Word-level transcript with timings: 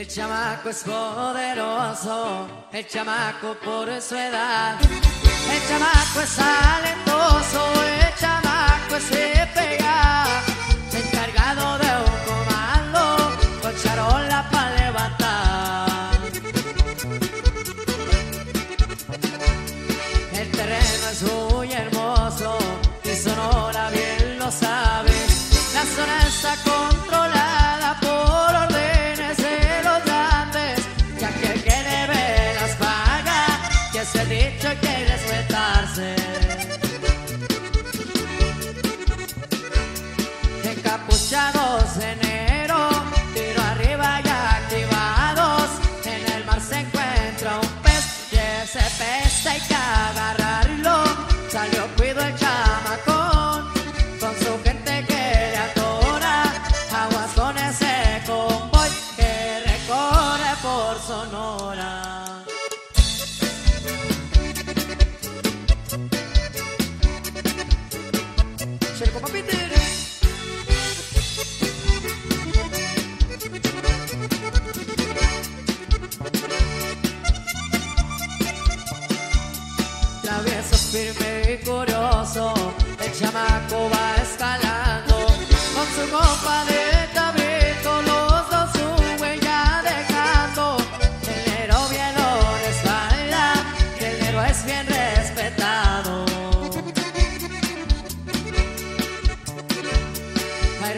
El 0.00 0.08
chamaco 0.08 0.70
es 0.70 0.82
poderoso, 0.82 2.48
el 2.72 2.88
chamaco 2.88 3.54
por 3.62 4.00
su 4.00 4.16
edad. 4.16 4.80
El 4.80 5.68
chamaco 5.68 6.20
es 6.22 6.36
talentoso, 6.36 7.70
el 7.84 8.14
chamaco 8.18 8.98
se 8.98 9.46
pega. 9.52 10.24
Encargado 10.90 11.76
de 11.76 11.90
un 12.08 12.18
comando, 12.30 13.38
con 13.60 13.76
charola 13.76 14.48
para 14.50 14.74
levantar. 14.76 16.18
El 20.32 20.50
terreno 20.50 21.08
es 21.12 21.22
muy 21.22 21.72
hermoso 21.74 22.56
y 23.04 23.14
Sonora 23.16 23.90
bien 23.90 24.38
lo 24.38 24.50
sabe. 24.50 25.12
La 25.74 25.84
zona 25.84 26.26
está 26.26 26.54
controlada 26.54 26.89
Encapuchados 40.64 41.96
enero, 41.96 42.88
tiro 43.34 43.62
arriba 43.62 44.20
y 44.24 44.28
activados. 44.28 45.70
En 46.04 46.32
el 46.32 46.44
mar 46.44 46.60
se 46.60 46.80
encuentra 46.80 47.58
un 47.60 47.68
pez 47.82 48.32
y 48.32 48.36
ese 48.36 48.84
pez 48.98 49.46
hay 49.46 49.60
que 49.60 49.74
agarrarlo. 49.74 51.04
Salió 51.50 51.86
cuido 51.96 52.20
el 52.20 52.34
Cerco 69.00 69.18
Papiter. 69.18 69.72
Travieso, 80.22 80.76
firme 80.76 81.54
y 81.54 81.64
curioso, 81.64 82.52
el 83.02 83.12
chamaco 83.18 83.88
va 83.88 84.22
escalando 84.22 85.26
con 85.74 85.86
su 85.94 86.10
copa 86.10 86.64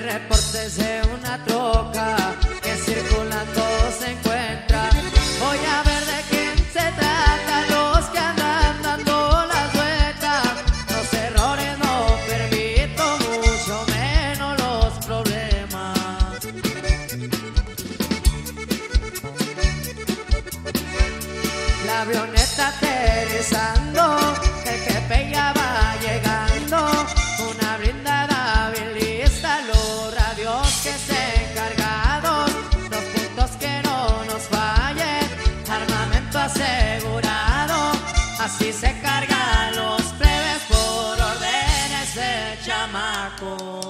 reportes 0.03 0.77
de 0.77 1.01
una 1.15 1.43
troca 1.45 2.17
que 2.61 2.75
circulando 2.77 3.63
se 3.99 4.11
encuentra. 4.11 4.91
Voy 5.39 5.59
a 5.59 5.83
ver 5.85 6.05
de 6.13 6.21
quién 6.31 6.57
se 6.73 6.87
trata, 7.01 7.55
los 7.71 8.05
que 8.07 8.19
andan 8.19 8.83
dando 8.83 9.47
las 9.47 9.73
vueltas. 9.73 10.45
Los 10.91 11.13
errores 11.15 11.79
no 11.79 12.17
permito, 12.27 13.05
mucho 13.19 13.85
menos 13.93 14.59
los 14.61 15.07
problemas. 15.07 15.99
La 21.87 22.03
avioneta 22.03 22.69
aterrizando 22.69 23.82
asegurado, 36.53 37.93
así 38.39 38.73
se 38.73 38.93
cargan 39.01 39.77
los 39.77 40.03
plebes 40.19 40.63
por 40.69 41.21
órdenes 41.21 42.15
de 42.15 42.59
chamaco. 42.65 43.82